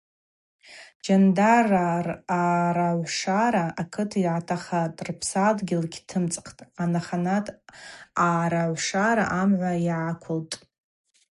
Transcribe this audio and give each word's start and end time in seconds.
Джьандарргӏа 0.99 2.43
ръарагӏвшара 2.75 3.65
акыт 3.81 4.11
йгӏатахатӏ, 4.19 4.99
р-Псадгьыл 5.07 5.83
йгьтымцӏтӏ, 5.87 6.61
анахьани 6.81 7.35
аъарагӏвшара 8.25 9.25
мгӏва 9.51 9.71
йгӏаквылтӏ. 9.89 10.55